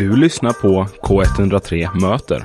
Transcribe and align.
Du 0.00 0.16
lyssnar 0.16 0.52
på 0.64 0.72
K103 1.08 1.72
Möter. 2.02 2.40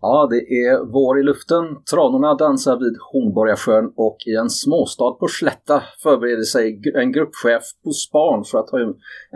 Ja, 0.00 0.28
det 0.30 0.42
är 0.64 0.92
vår 0.92 1.20
i 1.20 1.22
luften. 1.22 1.64
Tranorna 1.90 2.34
dansar 2.34 2.76
vid 2.82 2.96
Hornborgasjön 3.08 3.92
och 3.96 4.18
i 4.26 4.34
en 4.42 4.50
småstad 4.50 5.10
på 5.20 5.26
Slätta 5.28 5.82
förbereder 6.02 6.48
sig 6.54 6.64
en 6.94 7.12
gruppchef 7.12 7.64
på 7.84 7.90
span 7.90 8.44
för 8.50 8.58
att 8.58 8.66
ta 8.66 8.78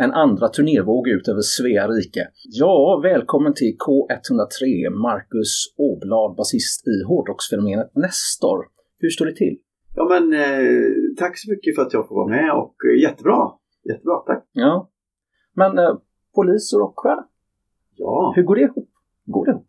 en 0.05 0.13
andra 0.13 0.49
turnévåg 0.49 1.09
ut 1.09 1.29
över 1.29 1.41
Svea 1.41 1.89
rike. 1.89 2.29
Ja, 2.61 3.01
välkommen 3.03 3.55
till 3.55 3.77
K103, 3.87 4.63
Marcus 5.07 5.53
Åblad, 5.89 6.37
basist 6.37 6.87
i 6.93 6.97
hårdrocksfenomenet 7.09 7.91
Nestor. 7.95 8.59
Hur 8.99 9.11
står 9.11 9.27
det 9.27 9.37
till? 9.37 9.57
Ja 9.95 10.05
men 10.13 10.25
eh, 10.33 10.87
tack 11.19 11.39
så 11.39 11.51
mycket 11.51 11.75
för 11.75 11.83
att 11.83 11.93
jag 11.93 12.09
får 12.09 12.15
vara 12.15 12.31
med 12.37 12.51
och 12.61 12.77
eh, 12.91 13.03
jättebra. 13.03 13.41
Jättebra, 13.91 14.17
tack. 14.27 14.45
Ja. 14.53 14.91
Men 15.55 15.79
eh, 15.79 15.95
polis 16.35 16.73
och 16.75 16.81
rockstjärna? 16.81 17.27
Ja. 17.97 18.33
Hur 18.37 18.43
går 18.43 18.57
det 18.57 18.63
ihop? 18.63 18.89
Går 19.25 19.45
det 19.47 19.51
ihop? 19.51 19.67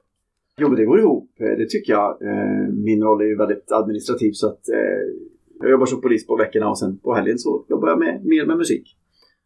Jo 0.57 0.67
men 0.67 0.77
det 0.77 0.85
går 0.85 0.99
ihop, 0.99 1.29
eh, 1.39 1.57
det 1.57 1.69
tycker 1.69 1.93
jag. 1.93 2.21
Eh, 2.21 2.67
min 2.73 3.03
roll 3.03 3.21
är 3.21 3.25
ju 3.25 3.37
väldigt 3.37 3.71
administrativ 3.71 4.31
så 4.31 4.47
att 4.47 4.69
eh, 4.69 5.01
jag 5.59 5.71
jobbar 5.71 5.85
som 5.85 6.01
polis 6.01 6.27
på 6.27 6.35
veckorna 6.35 6.69
och 6.69 6.79
sen 6.79 6.97
på 6.97 7.13
helgen 7.13 7.37
så 7.37 7.65
jobbar 7.69 7.87
jag 7.87 7.99
med, 7.99 8.25
mer 8.25 8.45
med 8.45 8.57
musik. 8.57 8.97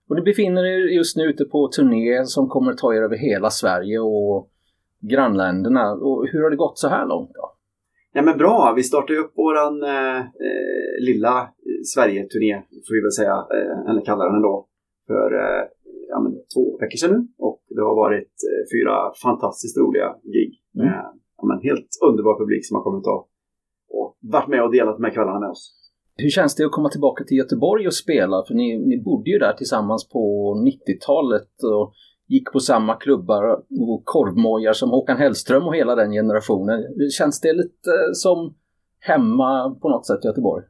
Och 0.10 0.16
ni 0.16 0.22
befinner 0.22 0.66
er 0.66 0.78
just 0.78 1.18
nu 1.18 1.24
ute 1.24 1.46
på 1.46 1.68
turné 1.68 2.26
som 2.26 2.48
kommer 2.50 2.74
ta 2.74 2.94
er 2.94 3.02
över 3.02 3.18
hela 3.18 3.50
Sverige 3.50 4.00
och 4.00 4.50
grannländerna. 5.12 5.94
Och 5.94 6.28
hur 6.28 6.44
har 6.44 6.50
det 6.50 6.56
gått 6.56 6.78
så 6.78 6.88
här 6.88 7.08
långt 7.08 7.32
då? 7.34 7.54
Ja 8.14 8.22
men 8.22 8.38
bra, 8.38 8.74
vi 8.76 8.84
startade 8.84 9.20
upp 9.20 9.38
våran 9.38 9.84
eh, 9.84 10.24
lilla 11.00 11.50
Sverige-turné, 11.94 12.62
får 12.88 12.94
vi 12.94 13.02
väl 13.02 13.12
säga, 13.12 13.36
eh, 13.58 13.90
eller 13.90 14.06
kalla 14.06 14.26
den 14.26 14.36
ändå, 14.36 14.68
för 15.08 15.34
eh, 15.34 15.64
ja, 16.14 16.18
men, 16.24 16.32
två 16.54 16.64
veckor 16.82 16.98
sedan 17.02 17.12
nu. 17.16 17.20
Och 17.48 17.60
det 17.76 17.84
har 17.90 17.96
varit 18.06 18.34
eh, 18.50 18.64
fyra 18.74 18.96
fantastiskt 19.26 19.78
roliga 19.82 20.08
gig 20.36 20.52
med 20.80 20.88
mm. 20.88 21.16
ja, 21.38 21.44
men, 21.50 21.58
helt 21.68 21.92
underbar 22.08 22.34
publik 22.42 22.64
som 22.68 22.76
har 22.78 22.84
kommit 22.88 23.06
och, 23.14 23.22
och 23.98 24.10
varit 24.36 24.50
med 24.54 24.62
och 24.64 24.72
delat 24.72 24.98
de 24.98 25.04
här 25.04 25.14
kvällarna 25.14 25.40
med 25.40 25.50
oss. 25.50 25.64
Hur 26.18 26.30
känns 26.30 26.56
det 26.56 26.66
att 26.66 26.72
komma 26.72 26.90
tillbaka 26.90 27.24
till 27.24 27.38
Göteborg 27.38 27.88
och 27.88 27.94
spela? 27.94 28.44
För 28.48 28.54
ni, 28.54 28.68
ni 28.90 29.04
bodde 29.04 29.30
ju 29.30 29.38
där 29.40 29.54
tillsammans 29.54 30.10
på 30.10 30.54
90-talet 30.68 31.52
och 31.64 31.94
gick 32.28 32.52
på 32.52 32.60
samma 32.60 32.96
klubbar 32.96 33.44
och 33.90 34.02
korvmojar 34.06 34.74
som 34.74 34.90
Håkan 34.90 35.18
Hellström 35.18 35.68
och 35.68 35.76
hela 35.76 35.96
den 35.96 36.12
generationen. 36.12 36.84
Känns 37.18 37.42
det 37.42 37.54
lite 37.54 37.92
som 38.14 38.56
hemma 39.00 39.76
på 39.82 39.90
något 39.90 40.06
sätt 40.06 40.20
i 40.24 40.28
Göteborg? 40.28 40.66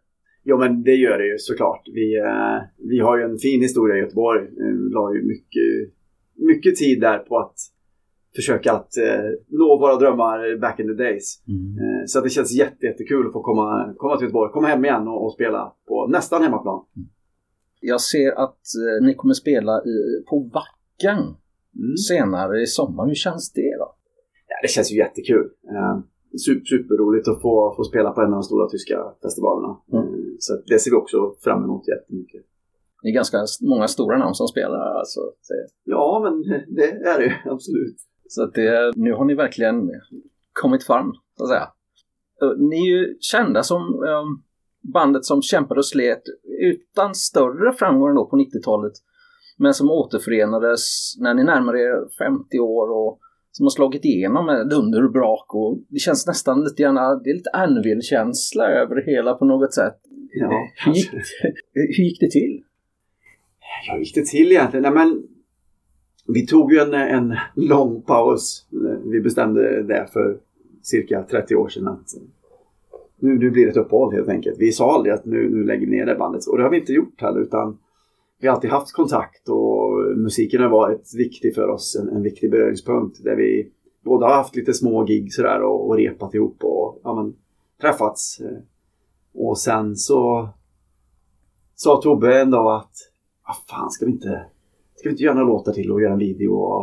Jo 0.50 0.58
men 0.58 0.84
det 0.84 0.96
gör 0.96 1.18
det 1.18 1.28
ju 1.28 1.38
såklart. 1.38 1.82
Vi, 1.94 2.18
eh, 2.18 2.58
vi 2.78 3.00
har 3.00 3.18
ju 3.18 3.24
en 3.24 3.38
fin 3.38 3.62
historia 3.62 3.98
i 3.98 4.00
Göteborg. 4.00 4.48
Vi 4.58 4.90
la 4.94 5.14
ju 5.16 5.24
mycket, 5.24 5.94
mycket 6.36 6.76
tid 6.76 7.02
där 7.02 7.20
på 7.20 7.38
att 7.38 7.56
försöka 8.36 8.72
att 8.72 8.98
eh, 8.98 9.30
nå 9.48 9.80
våra 9.80 9.96
drömmar 9.96 10.60
back 10.60 10.80
in 10.80 10.88
the 10.88 11.04
days. 11.04 11.44
Mm. 11.48 11.78
Eh, 11.78 12.06
så 12.06 12.22
det 12.22 12.30
känns 12.30 12.52
jätte, 12.52 12.86
jättekul 12.86 13.28
att 13.28 13.34
få 13.34 13.42
komma, 13.42 13.94
komma 13.98 14.18
till 14.18 14.26
Göteborg, 14.26 14.52
komma 14.52 14.68
hem 14.68 14.86
igen 14.86 15.08
och, 15.08 15.26
och 15.26 15.34
spela 15.34 15.74
på 15.88 16.08
nästan 16.08 16.44
hemmaplan. 16.44 16.86
Mm. 16.96 17.08
Jag 17.82 18.02
ser 18.02 18.32
att 18.32 18.62
eh, 18.84 19.06
ni 19.06 19.14
kommer 19.16 19.34
spela 19.34 19.82
i, 19.84 20.24
på 20.30 20.40
Vacken 20.40 21.20
mm. 21.76 21.98
senare 22.10 22.62
i 22.62 22.66
sommar. 22.66 23.08
Hur 23.08 23.16
känns 23.16 23.54
det 23.54 23.78
då? 23.82 23.96
Ja, 24.48 24.56
det 24.62 24.68
känns 24.68 24.92
ju 24.92 24.98
jättekul. 24.98 25.50
Eh, 25.72 26.00
super, 26.46 26.66
superroligt 26.66 27.28
att 27.28 27.42
få, 27.42 27.74
få 27.78 27.84
spela 27.84 28.12
på 28.12 28.22
en 28.22 28.28
av 28.28 28.34
de 28.34 28.44
stora 28.44 28.70
tyska 28.70 28.98
festivalerna. 29.22 29.78
Mm. 29.94 30.07
Så 30.40 30.62
det 30.68 30.80
ser 30.80 30.92
vi 30.92 30.98
också 30.98 31.36
fram 31.44 31.64
emot 31.64 31.88
jättemycket. 31.88 32.42
Det 33.02 33.10
är 33.10 33.14
ganska 33.14 33.38
många 33.62 33.88
stora 33.88 34.18
namn 34.18 34.36
som 34.36 34.48
spelar 34.48 34.80
alltså. 34.80 35.20
Ja, 35.84 36.22
men 36.24 36.62
det 36.76 36.92
är 36.92 37.20
det 37.20 37.52
absolut. 37.52 37.98
Så 38.28 38.44
att 38.44 38.54
det, 38.54 38.92
nu 38.96 39.14
har 39.14 39.26
ni 39.26 39.36
verkligen 39.36 39.92
kommit 40.54 40.84
fram, 40.84 41.14
så 41.38 41.44
att 41.44 41.50
säga. 41.50 41.68
Ni 42.58 42.76
är 42.76 42.98
ju 42.98 43.18
kända 43.20 43.64
som 43.64 43.82
um, 43.82 44.44
bandet 44.94 45.26
som 45.26 45.42
kämpade 45.42 45.80
och 45.80 45.86
slet 45.86 46.22
utan 46.62 47.16
större 47.16 47.74
framgång 47.74 48.16
då 48.16 48.26
på 48.26 48.36
90-talet. 48.36 48.94
Men 49.58 49.74
som 49.74 49.92
återförenades 49.92 51.16
när 51.20 51.34
ni 51.34 51.44
närmade 51.44 51.80
er 51.80 52.18
50 52.18 52.60
år 52.60 52.90
och 52.92 53.20
som 53.52 53.66
har 53.66 53.70
slagit 53.70 54.06
igenom 54.06 54.46
med 54.46 54.70
dunder 54.70 55.06
och 55.06 55.12
brak 55.12 55.56
och 55.56 55.80
det 55.88 56.00
känns 56.00 56.28
nästan 56.28 56.64
lite 56.64 56.84
grann, 56.84 56.96
det 56.96 57.30
är 57.30 57.34
lite 57.34 57.50
Anvil-känsla 57.50 58.68
över 58.68 58.96
det 58.96 59.12
hela 59.12 59.34
på 59.34 59.46
något 59.46 59.74
sätt. 59.74 59.98
Ja, 60.34 60.70
hur, 60.86 60.94
gick, 60.94 61.10
hur 61.74 62.04
gick 62.04 62.20
det 62.20 62.32
till? 62.32 62.64
Ja, 63.88 63.94
hur 63.94 64.00
gick 64.00 64.16
det 64.16 64.26
till 64.26 64.52
egentligen? 64.52 64.84
Nej, 64.84 64.92
men 64.92 65.24
vi 66.28 66.48
tog 66.48 66.74
ju 66.74 66.80
en, 66.80 66.94
en 66.94 67.36
lång 67.56 68.02
paus. 68.02 68.68
Vi 69.06 69.22
bestämde 69.22 69.84
det 69.84 70.08
för 70.14 70.38
cirka 70.84 71.24
30 71.24 71.56
år 71.56 71.70
sedan 71.70 71.88
att 71.88 72.08
nu, 73.20 73.40
nu 73.40 73.52
blir 73.52 73.66
det 73.66 73.72
ett 73.72 73.78
uppehåll 73.78 74.14
helt 74.14 74.30
enkelt. 74.30 74.60
Vi 74.60 74.72
sa 74.72 74.96
aldrig 74.96 75.14
att 75.14 75.26
nu, 75.26 75.50
nu 75.50 75.64
lägger 75.64 75.86
vi 75.86 75.92
ner 75.92 76.06
det 76.06 76.16
bandet 76.16 76.48
och 76.48 76.58
det 76.58 76.64
har 76.64 76.70
vi 76.70 76.80
inte 76.80 76.94
gjort 76.94 77.22
heller 77.22 77.42
utan 77.42 77.78
vi 78.40 78.48
har 78.48 78.56
alltid 78.56 78.70
haft 78.70 78.94
kontakt 78.94 79.50
och 79.50 80.18
musiken 80.18 80.62
har 80.62 80.70
varit 80.70 81.16
viktig 81.18 81.56
för 81.56 81.68
oss, 81.68 81.96
en, 81.96 82.10
en 82.10 82.24
viktig 82.24 82.52
beröringspunkt 82.52 83.24
där 83.24 83.36
vi 83.36 83.72
både 84.04 84.26
har 84.26 84.34
haft 84.34 84.56
lite 84.56 84.74
små 84.74 85.04
gig 85.04 85.34
sådär 85.34 85.62
och, 85.62 85.88
och 85.88 85.98
repat 85.98 86.34
ihop 86.34 86.64
och 86.64 87.00
ja, 87.04 87.16
men, 87.16 87.34
träffats. 87.82 88.42
Och 89.40 89.58
sen 89.58 89.96
så 89.96 90.50
sa 91.76 92.02
Tobbe 92.02 92.42
en 92.42 92.52
dag 92.52 92.76
att 92.76 92.92
vad 93.48 93.56
fan 93.70 93.92
ska 93.92 94.06
vi 94.06 94.12
inte, 94.12 94.46
ska 94.96 95.10
vi 95.10 95.14
inte 95.14 95.24
göra 95.24 95.34
några 95.34 95.48
låtar 95.48 95.74
till 95.74 95.92
och 95.92 96.02
göra 96.02 96.14
en 96.14 96.20
video 96.20 96.54
och, 96.54 96.82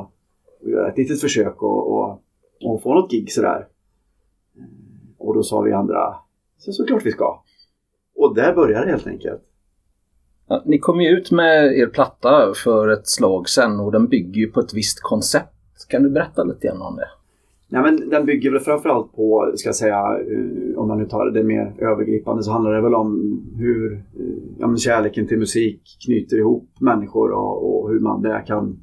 och 0.62 0.70
göra 0.70 0.91
ett 0.91 0.98
litet 0.98 1.20
försök 1.20 1.62
och, 1.62 1.93
och, 1.93 2.22
och 2.64 2.82
få 2.82 2.94
något 2.94 3.10
gig 3.10 3.32
sådär. 3.32 3.66
Och 5.19 5.34
då 5.34 5.43
sa 5.43 5.60
vi 5.60 5.72
andra, 5.72 6.14
så 6.59 6.72
såklart 6.72 7.06
vi 7.06 7.10
ska. 7.10 7.43
Och 8.16 8.34
där 8.34 8.54
började 8.54 8.84
det 8.84 8.91
helt 8.91 9.06
enkelt. 9.06 9.43
Ja, 10.48 10.62
ni 10.64 10.78
kom 10.78 11.00
ju 11.00 11.09
ut 11.09 11.31
med 11.31 11.78
er 11.78 11.87
platta 11.87 12.53
för 12.64 12.88
ett 12.88 13.09
slag 13.09 13.48
sen 13.48 13.81
och 13.81 13.93
den 13.93 14.09
bygger 14.09 14.41
ju 14.41 14.50
på 14.50 14.60
ett 14.60 14.75
visst 14.75 15.00
koncept. 15.00 15.54
Kan 15.88 16.03
du 16.03 16.10
berätta 16.10 16.44
lite 16.44 16.66
grann 16.66 16.82
om 16.82 16.97
det? 16.97 17.09
Nej, 17.75 17.83
men 17.83 18.11
den 18.11 18.27
bygger 18.27 18.51
väl 18.51 18.61
framförallt 18.61 19.12
på, 19.12 19.53
ska 19.55 19.69
jag 19.69 19.77
säga, 19.77 19.97
eh, 19.97 20.79
om 20.79 20.89
man 20.89 20.99
nu 20.99 21.07
tar 21.07 21.31
det 21.31 21.45
mer 21.45 21.75
övergripande 21.79 22.43
så 22.43 22.51
handlar 22.53 22.73
det 22.73 22.81
väl 22.81 22.95
om 22.95 23.41
hur 23.57 23.93
eh, 23.93 24.01
ja, 24.59 24.67
men 24.67 24.77
kärleken 24.77 25.27
till 25.27 25.39
musik 25.39 25.99
knyter 26.07 26.37
ihop 26.37 26.69
människor 26.81 27.31
och, 27.31 27.83
och 27.83 27.91
hur 27.91 28.01
man 28.01 28.23
där 28.23 28.47
kan 28.47 28.79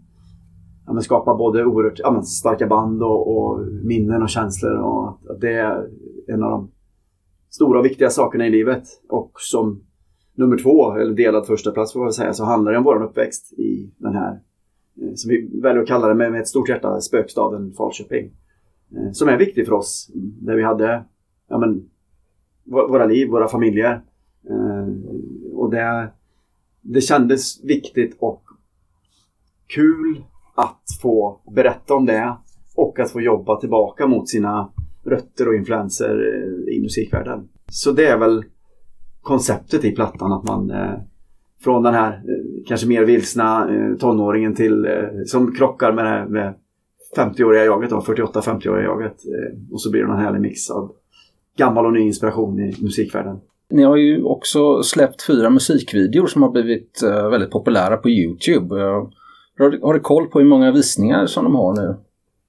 ja, 0.86 0.94
men 0.94 1.02
skapa 1.02 1.36
både 1.36 1.66
oerhört 1.66 2.00
ja, 2.00 2.12
men 2.12 2.24
starka 2.24 2.68
band 2.68 3.04
och, 3.04 3.38
och, 3.38 3.68
minnen 3.84 4.24
och 4.24 4.30
känslor. 4.30 4.78
Och 4.78 5.08
att 5.08 5.42
det 5.42 5.54
är 5.54 5.88
en 6.28 6.44
av 6.44 6.52
de 6.52 6.72
stora 7.50 7.80
och 7.80 7.86
viktiga 7.86 8.10
sakerna 8.10 8.48
i 8.48 8.50
livet. 8.50 8.84
Och 9.10 9.32
som 9.36 9.84
nummer 10.36 10.58
två, 10.58 10.92
eller 10.92 11.14
delad 11.14 11.48
första 11.48 11.72
plats 11.72 11.94
får 11.94 12.00
man 12.00 12.14
säga, 12.14 12.34
så 12.34 12.44
handlar 12.46 12.72
det 12.72 12.78
om 12.78 12.84
vår 12.84 13.04
uppväxt 13.04 13.54
i 13.54 13.92
den 13.98 14.14
här, 14.14 14.32
eh, 15.02 15.14
som 15.16 15.30
vi 15.30 15.60
väljer 15.62 15.82
att 15.82 15.88
kalla 15.88 16.08
det 16.08 16.16
med, 16.16 16.32
med 16.32 16.42
ett 16.42 16.48
stort 16.48 16.70
hjärta, 16.70 17.02
spökstaden 17.02 17.72
Falköping. 17.72 18.32
Eh, 18.96 19.12
som 19.12 19.30
är 19.30 19.38
viktig 19.38 19.66
för 19.66 19.74
oss. 19.74 20.12
Där 20.16 20.56
vi 20.56 20.64
hade 20.64 21.04
ja, 21.50 21.58
men, 21.58 21.90
våra 22.64 23.06
liv, 23.06 23.30
våra 23.30 23.48
familjer. 23.48 24.02
Eh, 24.50 24.88
och 25.54 25.72
det, 25.72 26.12
det 26.82 27.02
kändes 27.02 27.64
viktigt 27.64 28.18
och 28.20 28.44
kul 29.68 30.24
att 30.56 30.84
få 31.02 31.42
berätta 31.56 31.94
om 31.94 32.06
det 32.06 32.38
och 32.76 33.00
att 33.00 33.12
få 33.12 33.22
jobba 33.22 33.60
tillbaka 33.60 34.08
mot 34.08 34.30
sina 34.30 34.72
rötter 35.04 35.48
och 35.48 35.56
influenser 35.56 36.10
eh, 36.10 36.76
i 36.76 36.82
musikvärlden. 36.82 37.50
Så 37.72 37.92
det 37.92 38.06
är 38.06 38.18
väl 38.18 38.44
konceptet 39.22 39.86
i 39.86 39.92
plattan. 39.92 40.32
Att 40.32 40.44
man 40.44 40.72
eh, 40.72 41.00
från 41.64 41.84
den 41.84 41.94
här 41.94 42.14
eh, 42.14 42.64
kanske 42.68 42.88
mer 42.88 43.06
vilsna 43.06 43.76
eh, 43.76 43.96
tonåringen 43.98 44.56
till 44.56 44.86
eh, 44.86 44.92
som 45.26 45.54
krockar 45.54 45.94
med, 45.94 46.30
med 46.30 46.54
50-åriga 47.18 47.66
jaget, 47.66 47.92
48-50-åriga 47.92 48.84
jaget. 48.84 49.16
Eh, 49.26 49.74
och 49.74 49.82
så 49.82 49.92
blir 49.92 50.02
det 50.02 50.08
någon 50.08 50.20
härlig 50.20 50.42
mix 50.42 50.70
av 50.70 50.92
gammal 51.58 51.86
och 51.86 51.94
ny 51.94 52.00
inspiration 52.00 52.60
i 52.60 52.76
musikvärlden. 52.82 53.40
Ni 53.70 53.84
har 53.84 53.96
ju 53.96 54.24
också 54.24 54.84
släppt 54.84 55.28
fyra 55.28 55.50
musikvideor 55.50 56.28
som 56.28 56.44
har 56.44 56.52
blivit 56.52 57.04
eh, 57.04 57.30
väldigt 57.30 57.52
populära 57.52 57.98
på 57.98 58.10
Youtube. 58.10 58.76
Har, 58.76 59.82
har 59.82 59.94
du 59.94 60.00
koll 60.00 60.28
på 60.28 60.40
hur 60.40 60.48
många 60.48 60.72
visningar 60.72 61.26
som 61.26 61.44
de 61.44 61.56
har 61.56 61.76
nu? 61.76 61.96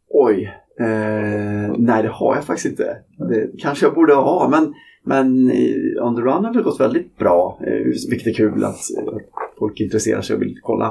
Oj, 0.09 0.53
Eh, 0.81 1.75
nej, 1.79 2.03
det 2.03 2.09
har 2.09 2.35
jag 2.35 2.45
faktiskt 2.45 2.67
inte. 2.67 2.97
Det 3.19 3.51
kanske 3.59 3.87
jag 3.87 3.95
borde 3.95 4.15
ha, 4.15 4.49
men, 4.49 4.75
men 5.05 5.53
On 6.03 6.17
the 6.17 6.23
Run 6.23 6.45
har 6.45 6.55
väl 6.55 6.63
gått 6.63 6.81
väldigt 6.81 7.19
bra. 7.19 7.59
Eh, 7.67 8.11
vilket 8.11 8.27
är 8.27 8.35
kul 8.35 8.65
att, 8.65 8.75
att 8.75 9.59
folk 9.59 9.81
intresserar 9.81 10.21
sig 10.21 10.37
och 10.37 10.43
vill 10.43 10.59
kolla. 10.63 10.87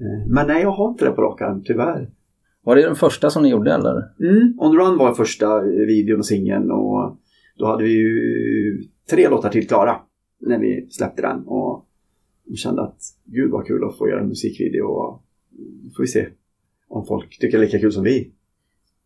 Eh, 0.00 0.28
men 0.28 0.46
nej, 0.46 0.62
jag 0.62 0.70
har 0.70 0.88
inte 0.88 1.04
det 1.04 1.10
på 1.10 1.22
rak 1.22 1.42
arm, 1.42 1.62
tyvärr. 1.64 2.10
Var 2.64 2.76
det 2.76 2.82
den 2.82 2.94
första 2.94 3.30
som 3.30 3.42
ni 3.42 3.48
gjorde 3.48 3.72
eller? 3.74 4.02
Mm, 4.20 4.54
On 4.58 4.72
the 4.72 4.78
Run 4.78 4.98
var 4.98 5.14
första 5.14 5.60
videon 5.62 6.18
och 6.18 6.26
singeln 6.26 6.70
och 6.70 7.16
då 7.58 7.66
hade 7.66 7.84
vi 7.84 7.90
ju 7.90 8.82
tre 9.10 9.28
låtar 9.28 9.48
till 9.48 9.68
klara 9.68 9.96
när 10.40 10.58
vi 10.58 10.88
släppte 10.90 11.22
den 11.22 11.42
och 11.46 11.86
kände 12.56 12.82
att 12.82 12.98
gud 13.24 13.50
vad 13.50 13.66
kul 13.66 13.84
att 13.84 13.98
få 13.98 14.08
göra 14.08 14.20
en 14.20 14.28
musikvideo 14.28 14.84
och 14.86 15.22
får 15.96 16.02
vi 16.02 16.06
se 16.06 16.26
om 16.88 17.06
folk 17.06 17.38
tycker 17.40 17.58
det 17.58 17.64
är 17.64 17.66
lika 17.66 17.78
kul 17.78 17.92
som 17.92 18.02
vi. 18.04 18.32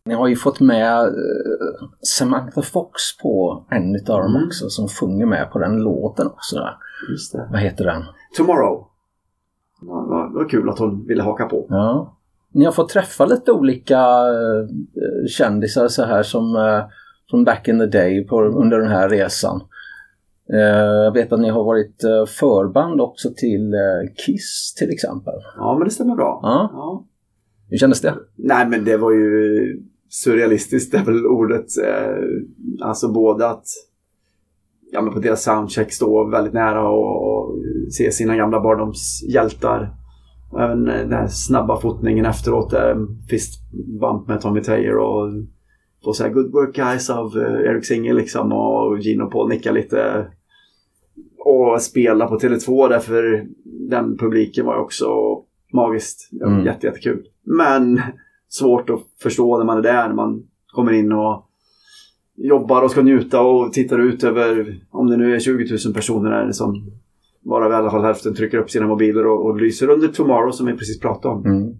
Ni 0.05 0.13
har 0.13 0.27
ju 0.27 0.35
fått 0.35 0.59
med 0.59 1.05
eh, 1.05 1.89
Samantha 2.17 2.61
Fox 2.61 3.17
på 3.23 3.65
en 3.71 3.95
av 3.95 4.21
dem 4.21 4.35
Mm. 4.35 4.47
också 4.47 4.69
som 4.69 4.87
sjunger 4.87 5.25
med 5.25 5.51
på 5.51 5.59
den 5.59 5.77
låten 5.77 6.27
också. 6.27 6.55
Där. 6.55 6.73
Det. 7.33 7.47
Vad 7.51 7.59
heter 7.61 7.85
den? 7.85 8.03
Tomorrow. 8.37 8.87
Ja, 9.81 10.05
vad, 10.09 10.33
vad 10.33 10.49
kul 10.51 10.69
att 10.69 10.79
hon 10.79 11.05
ville 11.07 11.23
haka 11.23 11.45
på. 11.45 11.65
Ja. 11.69 12.17
Ni 12.53 12.65
har 12.65 12.71
fått 12.71 12.89
träffa 12.89 13.25
lite 13.25 13.51
olika 13.51 13.99
eh, 13.99 15.27
kändisar 15.27 15.87
så 15.87 16.03
här 16.03 16.23
som 16.23 16.55
eh, 16.55 16.83
från 17.29 17.43
back 17.43 17.67
in 17.67 17.79
the 17.79 17.85
day 17.85 18.27
på, 18.27 18.41
under 18.41 18.79
den 18.79 18.91
här 18.91 19.09
resan. 19.09 19.61
Eh, 20.53 21.03
jag 21.05 21.13
vet 21.13 21.33
att 21.33 21.39
ni 21.39 21.49
har 21.49 21.63
varit 21.63 22.03
eh, 22.03 22.25
förband 22.25 23.01
också 23.01 23.29
till 23.37 23.73
eh, 23.73 24.13
Kiss 24.25 24.73
till 24.77 24.89
exempel. 24.89 25.33
Ja, 25.57 25.75
men 25.77 25.87
det 25.87 25.93
stämmer 25.93 26.15
bra. 26.15 26.39
Ja. 26.43 26.69
Ja. 26.73 27.05
Hur 27.69 27.77
kändes 27.77 28.01
det? 28.01 28.15
Nej, 28.35 28.67
men 28.67 28.85
det 28.85 28.97
var 28.97 29.11
ju 29.11 29.59
surrealistiskt, 30.09 30.91
det 30.91 30.97
är 30.97 31.05
väl 31.05 31.25
ordet. 31.25 31.65
Eh, 31.85 32.87
alltså 32.87 33.11
både 33.11 33.47
att 33.47 33.65
ja, 34.91 35.01
men 35.01 35.13
på 35.13 35.19
deras 35.19 35.43
soundcheck 35.43 35.93
stå 35.93 36.29
väldigt 36.29 36.53
nära 36.53 36.89
och, 36.89 37.37
och 37.37 37.55
se 37.91 38.11
sina 38.11 38.35
gamla 38.35 38.59
barndomshjältar. 38.59 39.93
Och 40.49 40.61
även 40.61 40.87
eh, 40.87 40.95
den 40.99 41.13
här 41.13 41.27
snabba 41.27 41.81
fotningen 41.81 42.25
efteråt, 42.25 42.69
där 42.69 42.97
fist 43.29 43.71
bump 44.01 44.27
med 44.27 44.41
Tommy 44.41 44.61
Taylor 44.61 44.97
och 44.97 45.31
få 46.03 46.13
säga 46.13 46.29
good 46.29 46.51
work 46.51 46.75
guys 46.75 47.09
av 47.09 47.37
eh, 47.37 47.71
Eric 47.71 47.87
Singer 47.87 48.13
liksom 48.13 48.51
och 48.51 48.99
Gino 48.99 49.23
och 49.23 49.31
Paul 49.31 49.49
nicka 49.49 49.71
lite. 49.71 50.27
Och 51.39 51.81
spela 51.81 52.27
på 52.27 52.37
Tele2 52.39 52.89
därför 52.89 53.47
den 53.89 54.17
publiken 54.17 54.65
var 54.65 54.75
också 54.75 55.07
magiskt. 55.73 56.29
Det 56.31 56.45
var 56.45 56.51
Mm. 56.51 56.65
jätte, 56.65 56.87
jättekul. 56.87 57.23
Men 57.43 58.01
svårt 58.49 58.89
att 58.89 58.99
förstå 59.21 59.57
när 59.57 59.65
man 59.65 59.77
är 59.77 59.81
där, 59.81 60.07
när 60.07 60.15
man 60.15 60.43
kommer 60.67 60.91
in 60.91 61.11
och 61.11 61.45
jobbar 62.35 62.81
och 62.81 62.91
ska 62.91 63.01
njuta 63.01 63.41
och 63.41 63.73
tittar 63.73 63.99
ut 63.99 64.23
över, 64.23 64.79
om 64.91 65.07
det 65.07 65.17
nu 65.17 65.35
är 65.35 65.39
20 65.39 65.77
000 65.85 65.93
personer 65.93 66.29
där 66.31 66.51
som 66.51 66.91
varav 67.45 67.71
i 67.71 67.75
alla 67.75 67.91
fall 67.91 68.03
hälften 68.03 68.35
trycker 68.35 68.57
upp 68.57 68.69
sina 68.69 68.87
mobiler 68.87 69.27
och, 69.27 69.45
och 69.45 69.61
lyser 69.61 69.89
under 69.89 70.07
Tomorrow 70.07 70.51
som 70.51 70.65
vi 70.65 70.73
precis 70.73 70.99
pratade 70.99 71.35
om. 71.35 71.45
Mm. 71.45 71.73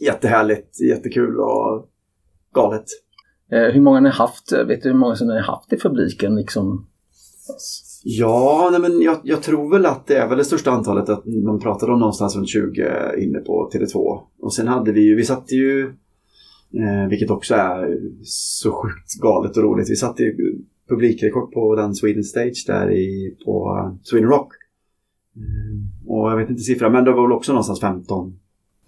Jättehärligt, 0.00 0.80
jättekul 0.80 1.40
och 1.40 1.88
galet. 2.54 2.84
Eh, 3.52 3.72
hur 3.74 3.80
många 3.80 4.00
ni 4.00 4.08
har 4.08 4.16
haft? 4.16 4.52
eh, 4.52 4.64
Vet 4.64 4.82
du 4.82 4.88
hur 4.88 4.96
många 4.98 5.16
som 5.16 5.26
ni 5.28 5.34
har 5.34 5.40
haft 5.42 5.72
i 5.72 5.76
publiken? 5.76 6.34
Liksom? 6.34 6.86
Ja, 8.04 8.68
nej, 8.72 8.80
men 8.80 9.00
jag, 9.02 9.20
jag 9.22 9.42
tror 9.42 9.70
väl 9.70 9.86
att 9.86 10.06
det 10.06 10.16
är 10.16 10.28
väl 10.28 10.38
det 10.38 10.44
största 10.44 10.70
antalet 10.70 11.08
att 11.08 11.26
man 11.26 11.60
pratade 11.60 11.92
om 11.92 11.98
någonstans 11.98 12.36
runt 12.36 12.48
20 12.48 12.82
inne 13.18 13.38
på 13.38 13.70
Tele2. 13.74 14.20
Och 14.40 14.54
sen 14.54 14.68
hade 14.68 14.92
vi 14.92 15.00
ju, 15.00 15.16
vi 15.16 15.24
satte 15.24 15.54
ju, 15.54 15.82
eh, 16.74 17.08
vilket 17.10 17.30
också 17.30 17.54
är 17.54 17.98
så 18.22 18.72
sjukt 18.72 19.20
galet 19.22 19.56
och 19.56 19.62
roligt, 19.62 19.90
vi 19.90 19.96
satte 19.96 20.22
ju 20.22 20.36
publikrekord 20.88 21.52
på 21.52 21.74
den 21.74 21.94
Sweden 21.94 22.24
Stage 22.24 22.64
där 22.66 22.90
i, 22.92 23.36
på 23.44 23.78
Sweden 24.02 24.28
Rock. 24.28 24.52
Eh, 25.38 26.10
och 26.10 26.30
jag 26.30 26.36
vet 26.36 26.50
inte 26.50 26.62
siffran, 26.62 26.92
men 26.92 27.04
det 27.04 27.12
var 27.12 27.22
väl 27.22 27.32
också 27.32 27.52
någonstans 27.52 27.80
15 27.80 28.32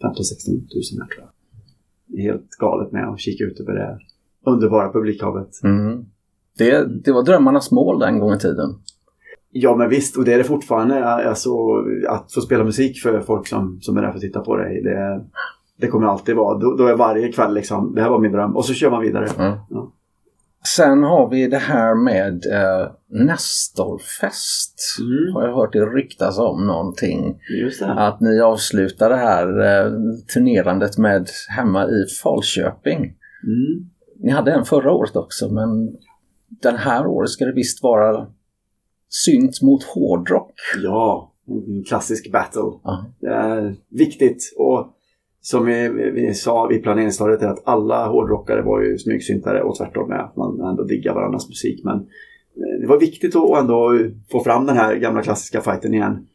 15-16 0.02 0.68
tusen 0.68 1.00
här 1.00 1.08
tror 1.08 1.26
jag. 1.26 2.22
Helt 2.22 2.50
galet 2.50 2.92
med 2.92 3.08
att 3.08 3.20
kika 3.20 3.44
ut 3.44 3.60
över 3.60 3.72
det 3.72 3.98
underbara 4.46 4.92
publikhavet. 4.92 5.62
Mm. 5.64 6.04
Det, 6.58 6.86
det 7.04 7.12
var 7.12 7.22
drömmarnas 7.22 7.70
mål 7.70 7.98
den 7.98 8.18
gången 8.18 8.36
i 8.36 8.40
tiden. 8.40 8.74
Ja 9.50 9.76
men 9.76 9.88
visst, 9.88 10.16
och 10.16 10.24
det 10.24 10.32
är 10.32 10.38
det 10.38 10.44
fortfarande. 10.44 11.04
Alltså, 11.04 11.50
att 12.08 12.32
få 12.32 12.40
spela 12.40 12.64
musik 12.64 13.02
för 13.02 13.20
folk 13.20 13.46
som, 13.46 13.80
som 13.80 13.96
är 13.96 14.02
där 14.02 14.08
för 14.08 14.16
att 14.16 14.22
titta 14.22 14.40
på 14.40 14.56
dig. 14.56 14.82
Det, 14.82 15.24
det 15.76 15.86
kommer 15.86 16.06
alltid 16.06 16.36
vara. 16.36 16.58
Då, 16.58 16.76
då 16.76 16.86
är 16.86 16.96
varje 16.96 17.32
kväll 17.32 17.54
liksom, 17.54 17.94
det 17.94 18.02
här 18.02 18.10
var 18.10 18.18
min 18.18 18.32
dröm. 18.32 18.56
Och 18.56 18.64
så 18.64 18.74
kör 18.74 18.90
man 18.90 19.02
vidare. 19.02 19.26
Mm. 19.26 19.58
Ja. 19.70 19.92
Sen 20.64 21.02
har 21.02 21.28
vi 21.30 21.46
det 21.46 21.58
här 21.58 21.94
med 21.94 22.46
eh, 22.46 22.92
Nestorfest. 23.08 24.80
Mm. 25.00 25.34
Har 25.34 25.46
jag 25.46 25.54
hört 25.54 25.72
det 25.72 25.86
ryktas 25.86 26.38
om 26.38 26.66
någonting. 26.66 27.40
Just 27.62 27.80
det. 27.80 27.92
Att 27.92 28.20
ni 28.20 28.40
avslutar 28.40 29.10
det 29.10 29.16
här 29.16 29.46
eh, 29.46 29.92
turnerandet 30.34 30.98
med 30.98 31.28
hemma 31.48 31.84
i 31.84 32.06
Falköping. 32.22 32.98
Mm. 33.44 33.90
Ni 34.18 34.30
hade 34.30 34.52
en 34.52 34.64
förra 34.64 34.92
året 34.92 35.16
också 35.16 35.48
men 35.48 35.96
den 36.48 36.76
här 36.76 37.06
året 37.06 37.30
ska 37.30 37.44
det 37.44 37.52
visst 37.52 37.82
vara 37.82 38.26
synt 39.08 39.62
mot 39.62 39.84
hårdrock. 39.84 40.54
Ja, 40.82 41.32
en 41.46 41.84
klassisk 41.84 42.32
battle. 42.32 42.60
Ja. 42.82 43.06
Det 43.20 43.28
är 43.28 43.76
viktigt. 43.88 44.54
Och 44.58 44.96
som 45.40 45.66
vi, 45.66 45.88
vi 46.14 46.34
sa 46.34 46.66
vid 46.66 46.82
planeringsstadiet 46.82 47.42
är 47.42 47.46
att 47.46 47.62
alla 47.64 48.06
hårdrockare 48.06 48.62
var 48.62 48.80
ju 48.80 48.98
smygsyntare 48.98 49.62
och 49.62 49.76
tvärtom 49.76 50.08
med. 50.08 50.20
Att 50.20 50.36
man 50.36 50.60
ändå 50.60 50.84
diggar 50.84 51.14
varandras 51.14 51.48
musik. 51.48 51.84
Men 51.84 51.96
eh, 51.96 52.80
det 52.80 52.86
var 52.86 53.00
viktigt 53.00 53.36
att 53.36 53.60
ändå 53.60 53.98
få 54.30 54.44
fram 54.44 54.66
den 54.66 54.76
här 54.76 54.96
gamla 54.96 55.22
klassiska 55.22 55.60
fighten 55.60 55.94
igen. 55.94 56.26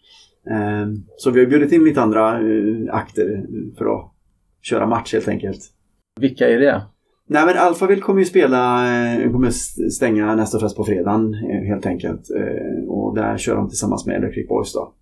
Eh, 0.49 0.87
Så 1.17 1.31
vi 1.31 1.39
har 1.39 1.47
bjudit 1.47 1.71
in 1.71 1.83
lite 1.83 2.01
andra 2.01 2.31
eh, 2.39 2.95
akter 2.95 3.45
för 3.77 3.85
att 3.85 4.11
köra 4.61 4.87
match 4.87 5.13
helt 5.13 5.27
enkelt. 5.27 5.59
Vilka 6.19 6.49
är 6.49 6.59
det? 6.59 6.81
Nej 7.27 7.45
men 7.45 7.57
Alphaville 7.57 8.01
kommer 8.01 8.19
ju 8.19 8.25
spela, 8.25 8.87
eh, 9.13 9.31
kommer 9.31 9.49
stänga 9.89 10.35
nästa 10.35 10.59
fest 10.59 10.77
på 10.77 10.83
fredagen 10.83 11.33
helt 11.67 11.85
enkelt. 11.85 12.21
Och 12.87 13.15
där 13.15 13.37
kör 13.37 13.55
de 13.55 13.69
tillsammans 13.69 14.05
med 14.05 14.15
Electric 14.15 14.47
Boys 14.47 14.73
då. 14.73 14.93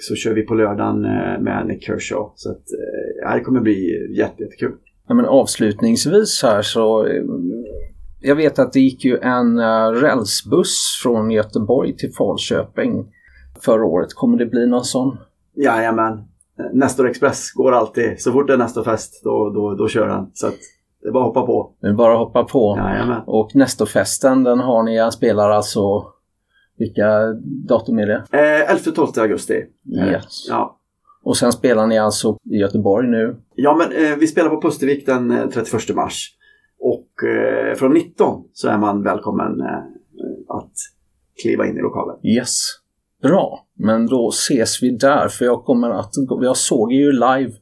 Så 0.00 0.14
kör 0.14 0.34
vi 0.34 0.42
på 0.42 0.54
lördagen 0.54 1.04
eh, 1.04 1.40
med 1.40 1.66
Nick 1.66 1.82
Kershaw. 1.82 2.32
Så 2.34 2.50
att 2.50 2.56
eh, 2.56 3.22
ja, 3.22 3.34
det 3.34 3.40
kommer 3.40 3.60
bli 3.60 4.08
jätte, 4.16 4.42
jättekul. 4.42 4.72
Ja, 5.08 5.14
men 5.14 5.24
avslutningsvis 5.24 6.42
här 6.42 6.62
så 6.62 7.06
eh, 7.06 7.22
jag 8.20 8.36
vet 8.36 8.58
att 8.58 8.72
det 8.72 8.80
gick 8.80 9.04
ju 9.04 9.18
en 9.18 9.60
rälsbuss 9.94 11.00
från 11.02 11.30
Göteborg 11.30 11.96
till 11.96 12.12
Falköping 12.12 13.06
förra 13.60 13.84
året. 13.84 14.14
Kommer 14.14 14.38
det 14.38 14.46
bli 14.46 14.66
någon 14.66 14.84
sån? 14.84 15.16
Jajamän. 15.54 16.12
Eh, 16.12 16.66
Nestor 16.72 17.08
Express 17.08 17.52
går 17.52 17.72
alltid. 17.72 18.20
Så 18.20 18.32
fort 18.32 18.46
det 18.46 18.52
är 18.52 18.58
nästa 18.58 18.84
fest 18.84 19.20
då, 19.24 19.50
då, 19.50 19.74
då 19.74 19.88
kör 19.88 20.08
den. 20.08 20.30
Så 20.32 20.46
att 20.46 20.58
det 21.02 21.08
är 21.08 21.12
bara 21.12 21.22
att 21.24 21.28
hoppa 21.28 21.46
på. 21.46 21.74
Det 21.80 21.88
är 21.88 21.92
bara 21.92 22.12
att 22.12 22.18
hoppa 22.18 22.44
på. 22.44 22.76
Jajamän. 22.78 23.22
Och 23.26 23.54
Nestorfesten 23.54 24.44
den 24.44 24.58
har 24.58 24.82
ni, 24.82 25.10
spelar 25.12 25.50
alltså 25.50 26.13
vilka 26.78 27.32
datum 27.68 27.98
är 27.98 28.06
det? 28.06 28.24
Eh, 28.32 28.74
11-12 28.74 29.20
augusti. 29.20 29.64
Eh, 29.98 30.08
Yes. 30.08 30.46
Ja. 30.48 30.78
Och 31.22 31.36
sen 31.36 31.52
spelar 31.52 31.86
ni 31.86 31.98
alltså 31.98 32.38
i 32.50 32.56
Göteborg 32.56 33.08
nu. 33.08 33.36
Ja, 33.54 33.76
men 33.76 34.06
eh, 34.06 34.16
vi 34.18 34.26
spelar 34.26 34.50
på 34.50 34.60
Pustervik 34.60 35.06
den 35.06 35.30
eh, 35.30 35.48
31 35.48 35.94
mars. 35.96 36.30
Och 36.80 37.28
eh, 37.28 37.74
från 37.74 37.92
19 37.94 38.44
så 38.52 38.68
är 38.68 38.78
man 38.78 39.02
välkommen 39.02 39.60
eh, 39.60 39.78
att 40.48 40.72
kliva 41.42 41.66
in 41.66 41.76
i 41.76 41.80
lokalen. 41.80 42.16
Yes. 42.22 42.58
Bra, 43.22 43.66
men 43.78 44.06
då 44.06 44.28
ses 44.28 44.82
vi 44.82 44.90
där 44.90 45.28
för 45.28 45.44
jag 45.44 45.64
kommer 45.64 45.90
att, 45.90 46.10
jag 46.42 46.56
såg 46.56 46.92
ju 46.92 47.12
live 47.12 47.52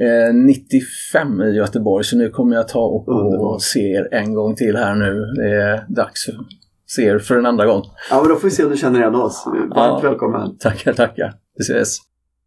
eh, 0.00 0.34
95 0.34 1.42
i 1.42 1.50
Göteborg 1.56 2.04
så 2.04 2.16
nu 2.16 2.30
kommer 2.30 2.56
jag 2.56 2.68
ta 2.68 2.80
och, 2.80 3.08
och 3.40 3.62
se 3.62 3.80
er 3.92 4.08
en 4.12 4.34
gång 4.34 4.54
till 4.54 4.76
här 4.76 4.94
nu. 4.94 5.24
Det 5.36 5.54
är 5.62 5.84
dags 5.88 6.26
se 6.96 7.02
er 7.02 7.18
för 7.18 7.36
en 7.38 7.46
andra 7.46 7.66
gång. 7.66 7.82
Ja, 8.10 8.20
men 8.20 8.28
då 8.28 8.36
får 8.36 8.42
vi 8.48 8.50
se 8.50 8.64
om 8.64 8.70
du 8.70 8.76
känner 8.76 9.00
igen 9.00 9.14
oss. 9.14 9.42
Varmt 9.46 9.72
Ja. 9.74 10.00
välkommen. 10.02 10.58
Tackar, 10.58 10.92
tackar. 10.92 11.32
Vi 11.58 11.62
ses. 11.62 11.96